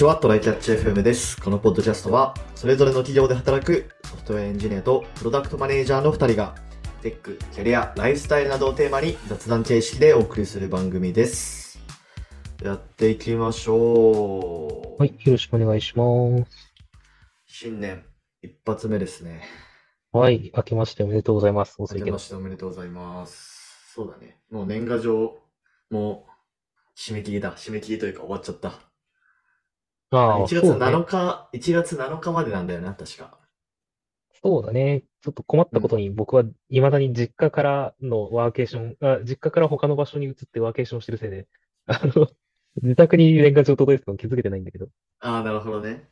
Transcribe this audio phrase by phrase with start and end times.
[0.00, 1.38] ちは、トライキャッチ FM です。
[1.42, 6.54] このポッドキャストは、それぞれの企業で働くソフトウェアエンジニアとプロダクトマネージャーの2人が、
[7.02, 11.78] テック、キャリア、ライフスタイルなどをテーマに雑談形式でお送りする番組です。
[12.62, 15.02] やっていきましょう。
[15.02, 16.72] はい、よろしくお願いします。
[17.44, 18.02] 新年
[18.40, 19.42] 一発目ですね。
[20.12, 21.76] はい、明けましておめでとうございます。
[21.78, 23.92] お明けましておめでとうございます。
[23.94, 24.38] そうだね。
[24.50, 25.36] もう年賀状、
[25.90, 27.54] もう締め切りだ。
[27.56, 28.89] 締め切りというか終わっちゃった。
[30.10, 30.78] ああ、1月そうね。
[30.78, 33.38] 7日、1月7日までなんだよな、確か。
[34.42, 35.04] そうだね。
[35.20, 41.46] ちょっと困ったことに、僕は未だに実家からのワーケーション、あ、実家から他の場所に移ってワーケーションしてるせいで、
[41.86, 42.28] あの、
[42.82, 44.88] 自宅に年賀状届いてたの気づけてないんだけど、
[45.20, 46.08] ああ、なるほどね。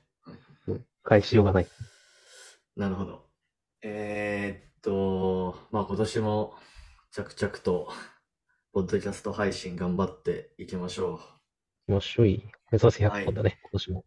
[1.03, 1.67] 返しようがない。
[2.77, 3.27] なるほど。
[3.83, 6.55] えーっと、まあ今年も
[7.13, 7.91] 着々と、
[8.73, 11.38] ポッドキャスト配信頑張っていきましょう。
[11.89, 14.05] もうしょい、目指せ100本だね、今年も。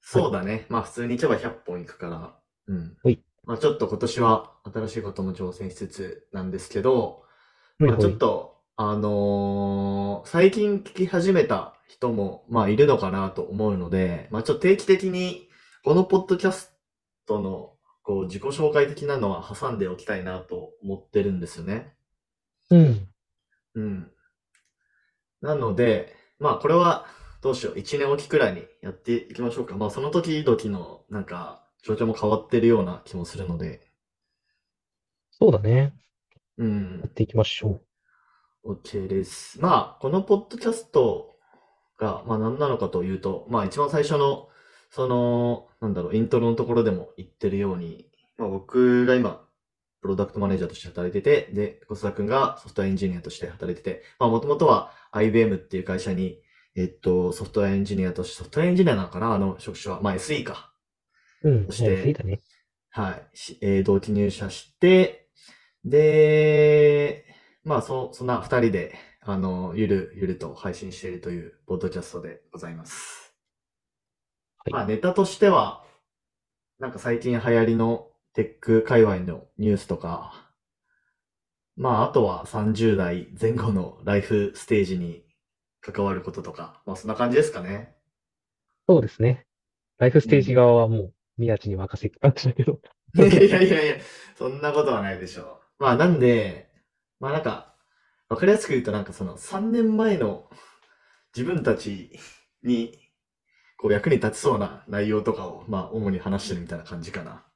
[0.00, 0.66] そうだね。
[0.68, 2.38] まあ普通に行けば100本行くから。
[2.68, 2.96] うん。
[3.02, 7.24] はいまあちょっと今年は新しいことも挑戦しつつなんですけど、
[7.86, 15.48] まあちょはいはいっと、あのー最近聞き始めた人も、まあいるのかなと思うので、まあちょっと定期的に、
[15.84, 16.72] このポッドキャス
[17.26, 21.94] トの、こう、自己紹介的なのは挟んでおきたいなと思ってるんですよね。
[22.70, 23.08] うん。
[23.74, 24.10] うん。
[25.40, 27.06] なので、まあこれは、
[27.42, 27.78] どうしよう。
[27.78, 29.76] 一年おきくらいにやっていきましょうか。
[29.76, 33.86] まあその時々の、なんか、状況も変わってるような気もするので、
[35.30, 35.94] そうだね。
[36.56, 37.06] うんや。
[37.06, 37.80] っていきましょ
[38.64, 39.60] OK です。
[39.60, 41.36] まあ、このポッドキャスト
[41.98, 44.48] が、まあ何なのかというと、まあ一番最初の、
[44.90, 49.45] その、なんだろう、イントロのところでも言ってるように、まあ僕が今、
[50.00, 56.40] プロダクトマネージャーとして働いてて、で、小須田くんがソフトウェアエンジニアとして働いてて、まあもともとは IBM っていう会社に、
[56.74, 59.34] えっと、ソフトウェアエンジニアとして、ソフトウェアエンジニアなのかな？
[59.34, 60.00] あの職種は。
[60.02, 60.72] まあ SE か。
[61.42, 61.50] う。
[61.50, 61.66] うん。
[61.66, 62.40] そしていいだね。
[62.90, 63.36] はい。
[63.36, 65.28] しえー同期入社して、
[65.84, 67.24] で、
[67.64, 73.34] まあ、そ、そんな二人で、あの、ゆるゆると配信しているというポッドキャストでございます。
[74.58, 75.84] はいまあ、ネタとしては、
[76.78, 80.34] なんか最近流行りのテック界隈のニュースとか、
[81.74, 85.24] まあ、あとは30代前後のライフステージに
[85.80, 87.94] 関わることとか、まあ、そんな感じですかね。
[88.86, 89.46] そうですね。
[89.96, 92.78] ライフステージ側はもう、宮地に任せっぱなしだけど。
[93.14, 93.96] いやいやいやいや、
[94.36, 95.82] そんなことはないでしょう。
[95.82, 96.68] まあなんで、
[97.18, 97.74] まあなんか、
[98.28, 100.50] わかりやすく言うとなんかその3年前の
[101.34, 102.10] 自分たち
[102.62, 102.98] に
[103.78, 107.46] こう役に立ちそうな内容とかをまあ主に話してるみたいな感じかな。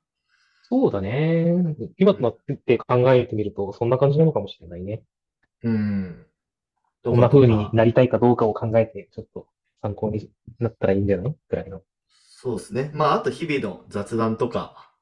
[0.71, 1.75] そうだね。
[1.99, 5.03] 今となって考えてみると、そんな感じなのかもしれないね。
[5.65, 6.27] うん。
[7.03, 7.71] こんな風にな？
[7.73, 9.49] なりたいかどうかを考えて、ちょっと
[9.83, 11.83] 参考になったらいいんじゃないくらいの。
[12.09, 12.91] そうですね。
[12.95, 14.93] まああと日々の雑談とか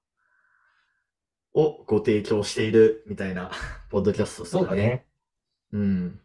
[1.52, 3.50] をご提供しているみたいな
[3.90, 4.66] ポッドキャストですかね。
[4.68, 5.06] そうだね。
[5.72, 6.20] うん。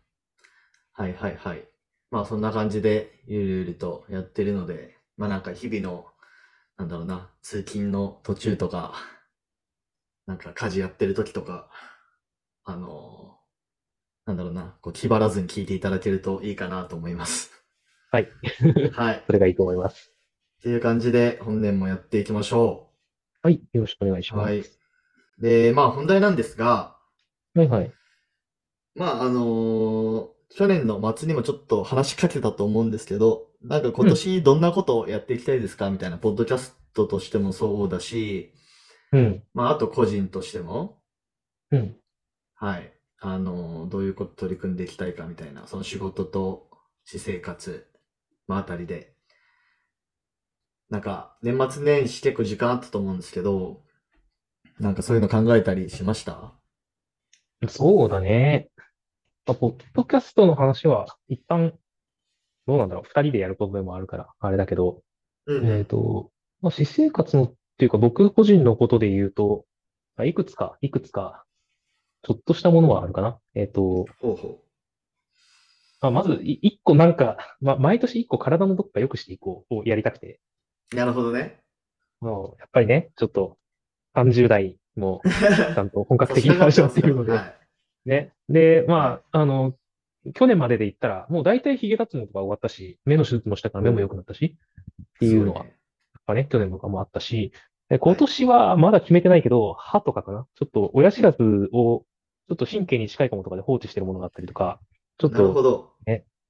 [0.93, 1.67] はいはいはい。
[2.11, 6.05] まあそんな感じでゆるゆるとやってるので、まあなんか日々の、
[6.77, 8.93] なんだろうな、通勤の途中とか、
[10.25, 11.69] なんか家事やってる時とか、
[12.63, 13.37] あの
[14.25, 17.51] なんだろうな、こう気張らずに聞いていただけるといいかなと思います。
[18.11, 18.29] はい。
[18.93, 19.23] はい。
[19.27, 20.13] それがいいと思います。
[20.59, 22.89] っていう感じで本年もやっていきましょ
[23.41, 23.61] はい。
[23.73, 24.35] よろしくお願いしう。
[24.35, 24.51] ます。
[24.51, 24.63] はい。
[25.39, 26.95] で、まあ本題なんですが、
[27.55, 27.91] はいはい。
[28.95, 38.53] まあ、あのー去年の末にもちょっと話しかけたと思うんですけど、なんか今年どんなことをやっていきたいですかみたいな、ポッドキャストとしてもそうだし、
[39.13, 39.43] うん。
[39.53, 40.99] まあ、あと個人としても、
[41.71, 41.95] うん。
[42.55, 46.69] はい、あのーどういうこと取り組んでいきたいかみたいな、その仕事と
[47.05, 47.87] 私生活、
[48.47, 49.13] まあ、あたりで、
[50.89, 53.81] なんか、年末年始結構時間あったと思うんですけど、
[54.79, 56.53] なんかそういうの考えたりしました？
[57.67, 58.69] そうだね。
[59.45, 61.73] まあポッドキャストの話は、一旦、
[62.67, 63.03] どうなんだろう。
[63.05, 65.01] 二人でやることでもあるから、あれだけど、
[65.45, 66.31] うんえっと、
[66.61, 69.65] まあ、私生活のっていうか、僕個人のことで言うと、
[70.15, 71.43] まあいくつか、いくつか、
[72.23, 73.39] ちょっとしたものはあるかな。
[73.55, 74.59] えっと、ほうほ
[76.01, 80.41] まあ、まず、い一個なんか、まあ、毎年一個体のどっか良くしていこうをやりたくて、
[80.91, 80.95] う。
[80.95, 81.61] なるほどね。
[82.19, 83.57] もう、やっぱりね、ちょっと、
[84.15, 85.21] 30代も、
[85.73, 87.55] ちゃんと本格的に話をっていうので、は
[88.05, 88.09] い。
[88.09, 88.33] ね。
[88.49, 89.75] で、まあ、あの、
[90.33, 94.57] 去年までで言ったら、もう大体髭脱毛とか終わったし、目の手術もしたから目も良くなったし、
[95.15, 95.65] っていうのは、
[96.27, 97.51] やっぱね、去年とかもあったし、
[97.89, 100.47] で今年はまだ決めてないけど、歯とかかな？
[100.55, 102.05] ちょっと親知らずを、
[102.47, 104.79] ちょっと神経に近いかもとかで放置してるものがあったりとか、
[105.17, 105.93] ちょっなるほとど。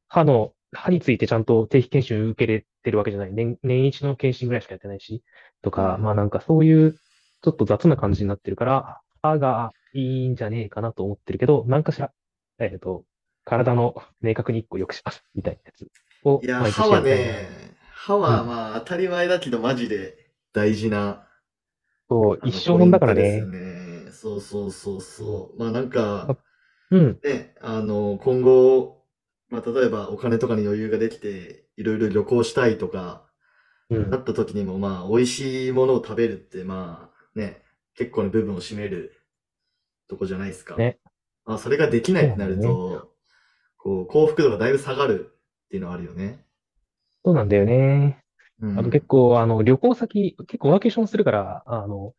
[0.07, 3.31] 歯の歯についてちゃんと定期検診受けれてるわけじゃない。
[3.31, 5.23] 年、年一の検診ぐらいしかやってないし、
[5.61, 6.93] とか、うんまあなんかそういう、
[7.41, 12.11] ちょっと雑な感じになってるから、歯がいいんじゃねえかなと思ってるけど、なんかしら、
[12.59, 13.03] えっと、
[13.43, 15.87] 体の明確に一個良くします、みたいなやつ
[16.23, 17.01] を、いや、毎歯は。
[17.01, 17.62] ね、
[18.05, 20.17] 歯はまあ当たり前だけどマジで
[20.51, 21.25] 大事な、
[22.09, 23.41] そう、一生もんだからね。
[24.11, 25.59] そうそうそうそう。
[25.59, 26.37] まあなんか、
[26.91, 29.05] うん、ね、あの、今後、
[29.49, 33.23] まあ例えばお金とかに余裕ができて、いろいろ旅行したいとか、
[33.89, 34.17] うんな。
[34.17, 37.61] った時にもまあ美味しいものを食べるってまあね、
[37.95, 39.13] 結構な部分を占める
[40.09, 40.75] とこじゃないですか。
[40.75, 40.99] ね
[41.45, 43.13] まあそれができないってなると、
[43.77, 46.43] こう幸福度がだいぶ下がるっていうのはあるよね。
[47.25, 48.23] そうなんだよね。
[48.61, 48.79] うん。
[48.79, 52.13] あと結構、あの、旅行先、結構ワーケーションするから、あの、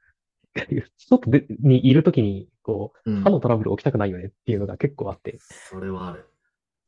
[0.99, 6.29] 外でにいるときに、こう、うん歯のトラブル起きたくないよねっていうのが結構あって、それはある。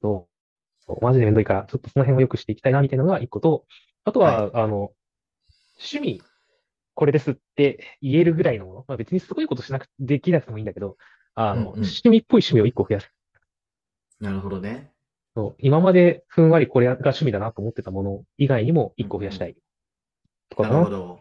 [0.00, 0.28] そ
[0.88, 3.66] う、マジでめんどいから、ちょっとその辺を良くしていきたいなみたいなのが一個と、
[4.04, 4.92] あとは、あの、
[5.78, 6.22] 趣味、
[6.94, 10.96] これですって言えるぐらいのもの、まあ別にすごいことしなく、できなくてもいいんだけど、
[11.34, 13.10] あの、うんうん趣味っぽい趣味を一個増やす。
[14.20, 14.92] なるほどね。
[15.36, 19.54] そう今までふんわりこれが趣味だなと思ってたもの以外にも一個増やしたい。
[20.48, 20.80] とかなかな。
[20.80, 21.20] るほど。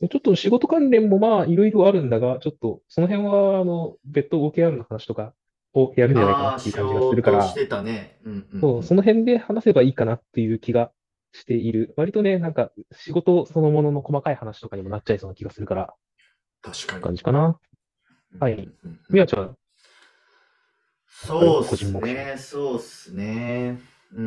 [0.00, 5.32] でちょっと仕事関連もまあいろいろあるんだが、ちょっとその辺は、あの、別途 OKR の話とか
[5.74, 8.18] をやるんじゃないかなっていうし感じがするからし、てたね。
[8.24, 8.60] うんうん。
[8.60, 10.90] そう、その辺で話せばいいかなっていう気が
[11.32, 11.94] している。
[11.96, 15.94] 割とね、なんか仕事そのものの細かい話とかにもなっちゃいそうな気がするから、
[16.62, 17.02] 確かに。
[17.02, 17.60] 感じかな。
[18.40, 18.68] はい
[19.08, 19.56] みやちゃん、
[21.24, 22.36] そうっすね。
[22.38, 23.80] そうっすね。
[24.12, 24.22] うー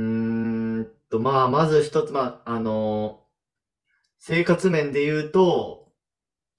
[0.81, 3.21] んと、まあ、まず一つ、まあ、あの、
[4.17, 5.91] 生活面で言うと、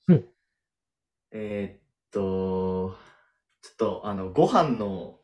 [0.06, 0.24] うん
[1.32, 1.82] えーっ
[2.12, 2.96] と、
[3.62, 5.18] ちょっと、あの、ご飯の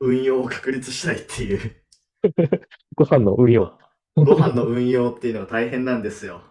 [0.00, 1.82] 運用を確立したいっていう。
[2.94, 3.78] ご飯の運用。
[4.16, 6.42] ご飯の運用っていうのが大変なんですよ。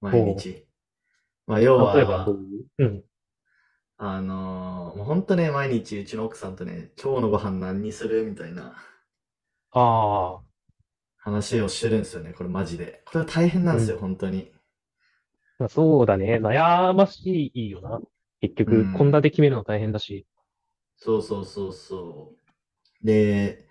[0.00, 0.66] 毎日。
[1.46, 2.66] まあ、要は、例えばどういう？
[2.78, 3.04] うん。
[3.98, 8.74] あのーもうほんとね、毎日うちの奥さんとね、今日のご飯何にするみたいな
[9.70, 10.56] ああ、
[11.18, 13.02] 話をしてるんですよね、これマジで。
[13.04, 14.50] これは大変なんですよ、う本当に。
[15.58, 16.36] まあ、そうだね。
[16.38, 18.00] 悩ましいよな。
[18.40, 20.26] 結う局、ん献立決めるの大変だし。
[20.96, 22.34] そうそうそうそ
[23.02, 23.06] う。
[23.06, 23.68] で、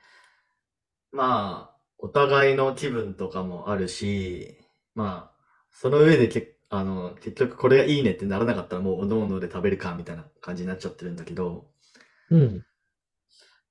[1.11, 4.57] まあ、お互いの気分とかもあるし、
[4.93, 5.37] まあ、
[5.71, 11.67] その上でけあの、結局これがいいねってならなかったらもうおのおので食べるかみたいな感じになっちゃってるんだけど、
[12.29, 12.65] うん。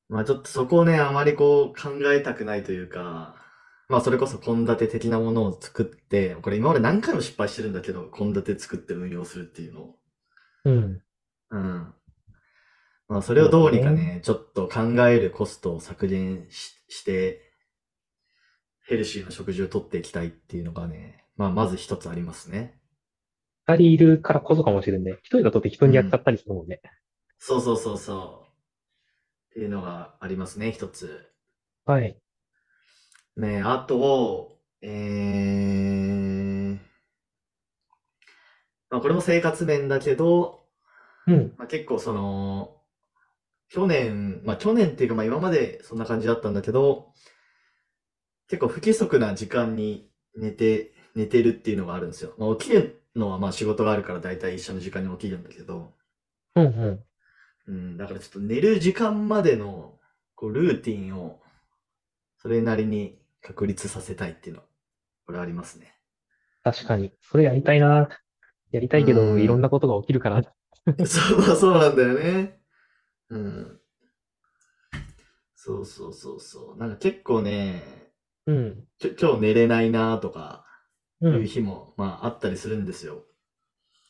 [0.09, 3.37] まあちょっとそこをね、あまりこう考えたくないというか、
[3.89, 9.97] まあそれこそ献立的なものを作って、これ今まで何回も失敗してるんだけど、献立作って運用するっていうのを。
[10.65, 11.03] うん。
[11.51, 11.95] うん。
[13.09, 17.41] まあそれをどうにかね、ちょっと考えるコストを削減しして、
[18.87, 22.79] ヘルシーな食事をとっていきたいっていうのがね、まあまず一つありますね。
[23.67, 25.19] 二人いるからこそかもしれんね。
[25.23, 26.83] 一人だと適当にやっちゃったりするもんね。
[27.39, 29.53] そうそうそうそう。
[29.53, 31.31] っていうのがありますね、一つ。
[31.87, 32.19] はい。
[33.37, 36.79] ねあと、えー、
[38.91, 40.67] まあこれも生活面だけど、
[41.27, 41.55] うん。
[41.57, 42.77] まあ、結構その、
[43.71, 47.13] 去年、まあ去年っていうかまあ今までそんな感じだったんだけど、
[48.49, 52.35] 結構不規則な時間に寝て、寝てるっていうのがあるんですよ。
[52.37, 55.95] まあ起きるのはまあ仕事があるから大体一緒の時間に起きるんだけど、
[56.57, 57.05] うんうん。
[57.67, 59.99] うん、だからちょっと寝る時間までの
[60.35, 61.41] こうルーティンを
[62.39, 64.67] それなりに確立させたいっていうのは、
[65.27, 65.95] これありますね。
[66.63, 67.13] 確かに。
[67.23, 68.09] それやりたいな。
[68.73, 70.43] やりたいけうど、んいろんなことが起きるから。
[71.07, 72.61] そう、まあそうなんだよね。
[73.31, 73.81] うん。
[75.55, 76.79] そうそうそうそう。
[76.79, 78.13] なんか結構ね、
[78.47, 78.85] うん。
[78.99, 80.67] きょ今日寝れないなとか
[81.21, 81.47] いううん。
[81.47, 83.25] 日も、まああったりするんですよ。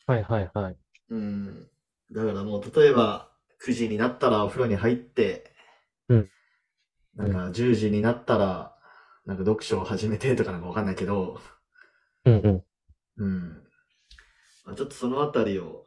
[0.07, 0.77] はいはいはい。
[1.11, 1.69] うん。
[2.13, 5.53] だからもう例えば9時になったらお風呂に入って、
[6.09, 6.31] うん
[7.17, 8.77] なんか10時になったら、
[9.27, 11.41] なんか読書を始めてとかなんかわかんないけど、
[12.25, 12.65] うんうん。
[13.17, 13.65] うん。
[14.65, 15.87] まあ、ちょっとそのあたりを、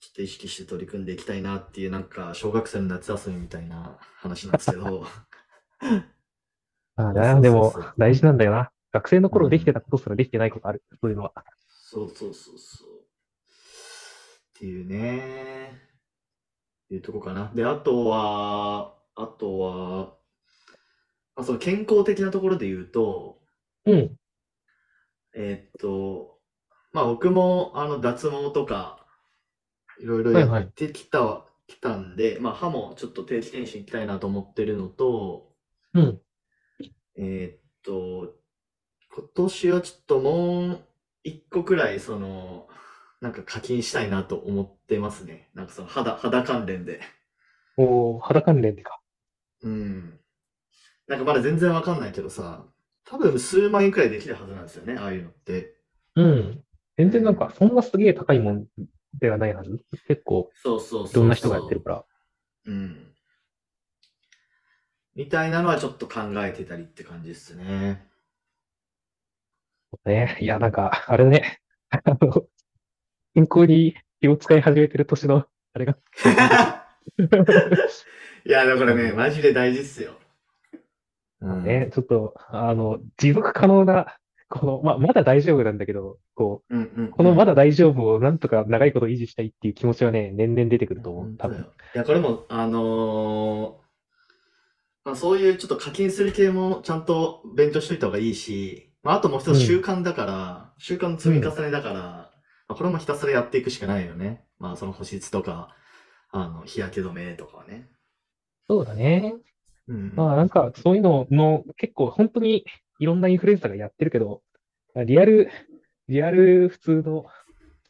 [0.00, 5.06] ちょっと意識して取り組んでいきたいなっていう、なんか、小学生の夏休みみたいな話なんですけど。
[6.96, 8.70] ああ、そうそうでもそうそう、大事なんだよな。
[8.92, 10.82] 学生の頃うんできてたことすらできてないことある。
[11.00, 11.32] そういうのは。
[11.68, 12.88] そうそうそうそう。
[12.88, 15.90] っていうね。
[16.90, 17.52] いうとこかな。
[17.54, 20.14] で、あとは、あとは、
[21.36, 23.40] まあ、その健康的なところで言うと、
[23.86, 24.16] うん。
[25.34, 26.38] えーっと、
[26.92, 29.06] まあ僕もあの脱毛とか
[30.00, 35.52] いろいろはいはいやってきた、きたんで、まあ歯もちょっと定期検診行きたいなと思ってるのと、
[35.94, 36.20] うん。
[37.16, 38.34] えーっと、
[39.12, 40.80] 今年はちょっともう
[41.24, 42.68] 一個くらい、その、
[43.20, 45.50] なんか課金したいなと思ってますね。
[45.54, 47.00] なんかその肌、肌関連で。
[47.76, 49.00] おー、肌関連でか。
[49.62, 50.18] うん。
[51.06, 52.64] なんかまだ全然わかんないけどさ、
[53.04, 55.74] 多分数万円くらいできるはずなんですよね、ああいうのって。
[56.14, 56.64] うん。
[56.96, 58.66] 全然なんか、そんなすげえ高いもん
[59.18, 59.84] ではないはず。
[60.06, 61.12] 結構、そうそうそうそう。
[61.12, 62.04] いろんな人がやってるから。
[62.66, 63.12] うん。
[65.16, 68.09] みたいなのはちょっと考えてたりって感じですね。
[70.04, 70.38] ね。
[70.40, 71.60] いや、なんか、あれね。
[71.90, 72.46] あの、
[73.34, 75.96] 健康に気を使い始めてる年の、あれが。
[78.46, 80.12] いや、でもこれね、マジで大事っすよ。
[81.40, 84.16] うんね、ちょっと、あの、持続可能な、
[84.48, 91.60] この、ま、まだ大丈夫なんだけど、こうんうんうんう、このまだ大丈夫をなんとか長いこと維持したいっていう気持ちはね、年々出てくると思う、多分。
[91.94, 93.80] いや、これも、あのー
[95.04, 102.30] まあ、そういうちょっと課金する系もちゃんと勉強しといた方がいいし、まあ、あともう一つ習慣だから、習慣の積み重ねだから、ま
[102.68, 104.44] あ、これもひたすらやっていくしかないよね。
[104.58, 105.74] まあ、その保湿とか、
[106.30, 107.88] あの、日焼け止めとかはね。
[108.68, 109.34] そうだね。
[109.88, 110.12] うん。
[110.14, 112.64] まあなんか、そういうのの、結構本当に
[112.98, 114.42] いろんなインフルエンサーがやってるけど、
[114.94, 115.50] リアル、
[116.08, 117.26] リアル普通の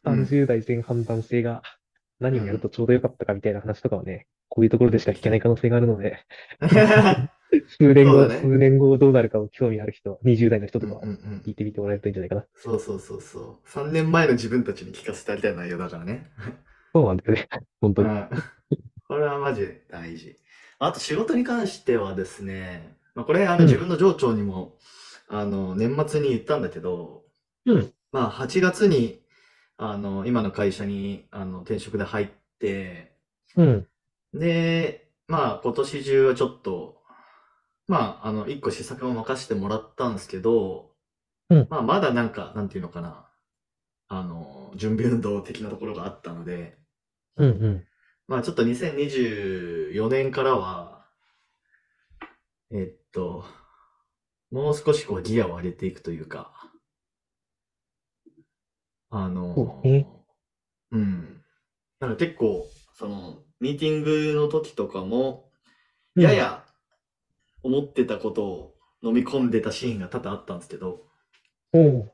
[0.05, 1.61] 30代前半男性が
[2.19, 6.19] 何をやるとちょうどよかったかみたいな話とかはね、こういうところでしか聞けない可能性があるので、
[7.67, 11.01] 数年後、ね数年後どうなるかを興味ある人、20代の人とか
[11.45, 12.45] 聞いてみてもらえるといいんじゃないかな。
[12.55, 13.67] そうそうそうそう。
[13.67, 16.31] 3年前の自分たちに聞かせてあげたい内容だからね。
[16.93, 17.47] そうなんだよね。
[17.81, 18.09] 本当に。
[18.09, 18.29] うん
[19.11, 20.37] これはマジで大事。
[20.79, 24.77] あと仕事に関してはですね、まあ、これあうんの自分の上長にも、
[25.27, 27.23] あの年末に言ったんだけど、
[27.65, 27.93] うん。
[28.13, 29.21] まあ8月に
[29.75, 32.27] あの今の会社にあの転職で入っ
[32.57, 33.11] て、
[33.57, 33.87] うん。
[34.33, 37.00] で、まあ今年中はちょっと、
[37.87, 40.91] まああの一個施策も任せてもらったんですけど、
[41.49, 41.67] うん。
[41.69, 43.27] まあまだなんか、なんていうのかな、
[44.07, 46.77] あの、準備運動的なところがあったので、
[47.37, 47.85] うんうん。
[48.27, 51.05] まあちょっと2024年からは、
[52.71, 53.43] えっと、
[54.51, 56.71] もう少しこうギアを上げていくというか、
[59.09, 59.81] あの
[60.91, 61.43] うん。
[61.99, 65.51] なんか結構、その、ミーティングの時とかも、
[66.15, 66.63] やや
[67.63, 71.03] 思ってたことを飲み込んでたシーンが多々あったんですけど、
[71.73, 71.99] うん。
[71.99, 72.11] お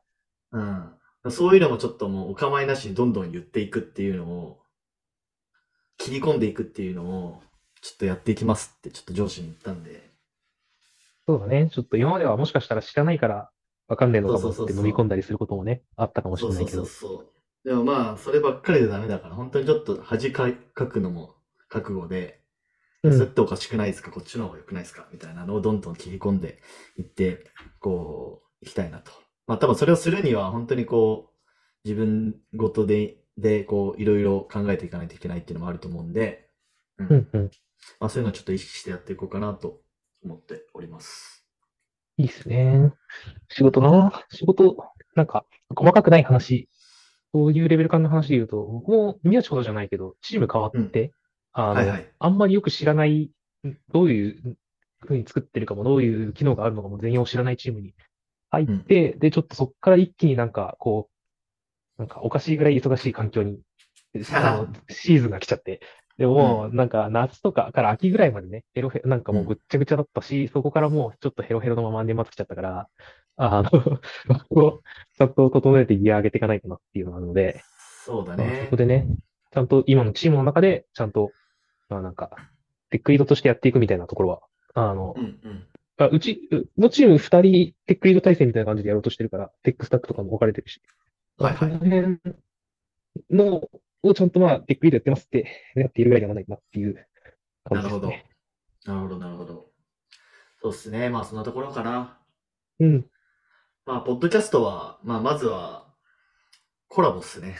[0.52, 1.32] うん。
[1.32, 4.60] そういうのもちょっともうお構いなしにどんどん言っていくっていうのを、
[5.98, 7.42] 切り込んでいくっていうのを、
[7.82, 10.12] ちょっとやっていきますってちょっと上司に言ったんで、
[11.28, 11.70] そうだね。
[11.72, 13.52] ちょっと今まではもしかしたら知らないから
[13.88, 16.86] わかんねえのかもそうそうそうそうって飲み込んだりすることもね、あったかもしそうそうれないけど。
[16.86, 17.28] そうそう。
[17.68, 21.36] でもまあ、そればっかりでダメだから、本当にちょっと恥かかくのも
[21.68, 22.37] 覚悟で、
[23.12, 24.12] うんそれっておかしくないですか？
[24.12, 25.08] こっちの方が良くないですか？
[25.12, 26.60] みたいなのをどんどん切り込んで
[26.98, 27.46] いって、
[27.80, 29.12] こう、いきたいなと。
[29.46, 36.50] まあ多分それをするには本当にこう、自分ごとで、で、こう、いろいろ考えていかないといけないっていうのもあると思うんで、
[36.98, 37.52] うんうんうん。
[38.00, 39.82] まあそういうのをちょっと意識してやっていこうかなと
[40.24, 41.46] 思っております。
[42.18, 42.92] いいっすね。
[43.50, 44.24] 仕事な。
[44.32, 44.76] 仕事、
[45.16, 45.46] なんか、
[45.76, 46.68] 細かくない話、
[47.32, 51.12] そういうレベル感の話で言うと、僕も宮地ほどじゃないけど、チーム変わって、
[51.58, 52.12] あの、はいはい。
[52.20, 53.32] あんまりよく知らない、
[53.68, 54.58] んどういう
[55.06, 57.96] ふうに作ってるかも、どういう機能があるのかも全容を知らないチームに
[58.52, 61.10] 入って、で、ちょっとそっから一気になんか、こ
[61.98, 63.60] う、なんかおかしいぐらい忙しい環境に、
[64.34, 65.82] あの、シーズンが来ちゃって、
[66.18, 72.88] でもなんか夏とかから秋ぐらいまでね、ヘロヘロ、なんかもうぐっちゃぐちゃだったし、そこからもうちょっとヘロヘロのまま年末来ちゃったから、
[73.36, 74.82] あの、そこを
[75.18, 77.64] ちゃんと整えてギア上げていかないとなっていうのがあるので、まあ
[78.06, 78.62] そうだね。
[78.66, 78.76] そこ。
[78.78, 79.08] でね、
[79.52, 81.32] ちゃんと今のチームの中で、ちゃんと、
[81.90, 82.32] まあなんか、
[82.90, 84.42] テックリードとしてやっていくみたいなところは、
[84.74, 85.68] あのう、んうん。
[85.98, 90.82] あうち、うのチーム二人テックリード体制みたいな感じでやろうとしてるから、テックスタックとかも分かれてるし、
[91.38, 92.20] はいはいその辺
[93.32, 93.70] の、
[94.04, 96.96] をちゃんとまあ、テックリードやってますって、やっているぐらいではないなっていう
[97.64, 98.08] 感なるほど。
[98.08, 98.94] じですね。
[98.94, 99.72] なるほど、なるほど。
[100.62, 101.10] そうっすね。
[101.10, 102.20] まあそんなところかな。
[102.80, 103.06] うん。
[103.86, 105.88] まあ、ポッドキャストは、まあ、まずは、
[106.90, 107.56] コラボっすね。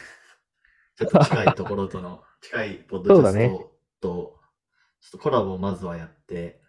[0.98, 4.40] ちょっと近いところとの、近いポッドキャストと、
[5.02, 6.62] ちょっとコラボをまずはやって、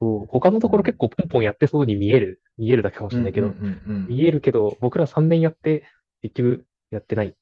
[0.00, 5.84] そう他のところ結構ポンポンやってそうに見える、見えるだけかもしれないけど、うんうんうんうん見えるけど、僕ら3年やって、
[6.22, 7.34] 結局やってない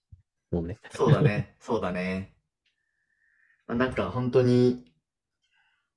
[0.50, 0.78] もんね。
[0.90, 2.34] そうだね、そうだね。
[3.66, 4.84] まあなんか本当に、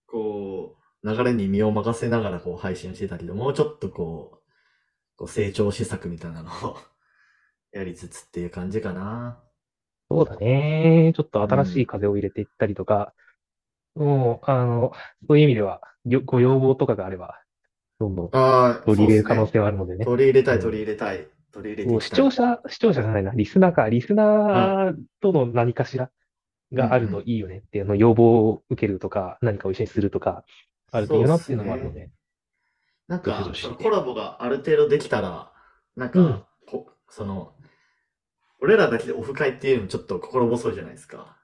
[0.07, 6.77] こう、流れに身を任せながらこう配信してたけど、もうちょっとこう、こう成長施策みたいなのを
[7.71, 9.44] やりつつっていう感じかな。
[10.09, 11.13] そうだね。
[11.15, 13.13] ちょっと新しい風を入れていったりとか、
[13.95, 14.91] もう、あの、
[15.27, 17.41] そういう意味では、よご要望とかがあれば、
[17.99, 19.99] どんどんああ、取り入れる可能性はあるのですね。
[19.99, 20.05] ね。
[20.05, 21.27] 取り入れたい、うん取り入れたい。
[21.51, 22.17] 取り入れてもいうきたい。
[22.17, 26.11] 視聴者、視聴者じゃないな、リスナーか、リスナーとの何かしら
[26.73, 30.43] があるといいよねっていうの要望を受けるとか、何かを一緒にするとか、
[30.91, 32.11] あるといいよなっていうのもあるので。
[33.07, 35.51] なんかどしど、しそのコラボがある程度できたら、
[35.95, 37.54] なんか、うんこその、
[38.65, 41.37] 俺らだけでオフ会っていうのもちょっと心細いじゃないですか。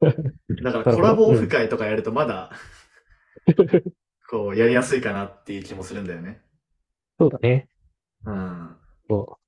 [0.00, 2.50] だからコラボオフ会とかやるとまだ、
[4.28, 6.42] こう、やりやすいかなっていう気もするんだよね。
[7.18, 7.68] そうだね。
[8.24, 8.76] うん。
[9.08, 9.38] そ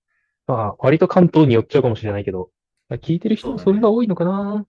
[0.46, 0.52] う。
[0.52, 2.50] まあ、割と関東に寄っちゃうかもしれないけど、
[2.90, 4.64] 聞いてる人もそれが多いのかな？
[4.64, 4.66] っ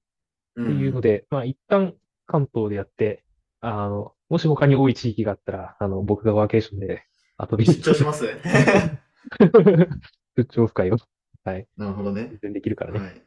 [0.61, 1.93] っていうので、まあ一旦
[2.25, 3.23] 関東でやって、
[3.61, 7.03] あの、もし他に多い地域があったら、あの、僕がワーケーションで
[7.39, 8.25] 遊びに出張します。
[10.35, 10.97] 出張オフ会を、
[11.43, 12.99] はい、なるほどねできるからね。
[12.99, 13.21] はい。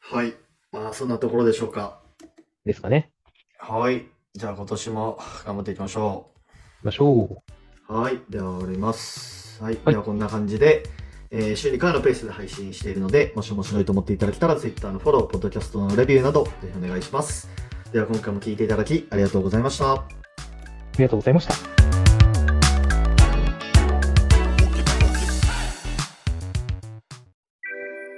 [0.00, 0.34] はい。
[0.72, 2.00] まあ、そんなところでしょうか。
[2.64, 3.12] ですかね。
[3.58, 4.06] はい。
[4.34, 6.32] じゃあ今年も頑張っていきましょ
[6.80, 7.42] 行きましょ
[7.88, 7.92] う。
[7.92, 7.94] う。
[7.94, 8.20] はい。
[8.28, 9.62] では終わります。
[9.62, 9.74] はい。
[9.84, 10.84] はいではこんな感じで、
[11.30, 17.48] えー週2回のペースで配信しているので、もし面白いと思っていただけたら、Twitter のフォロー、ポッドキャストのレビューなど、ぜひお願いします。
[17.92, 19.92] では今回も聞いていただきありがとうございました。
[19.92, 20.06] あ
[20.98, 21.91] りがとうございました。